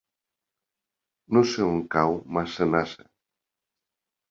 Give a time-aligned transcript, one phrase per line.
[1.37, 3.09] No sé on cau Massanassa.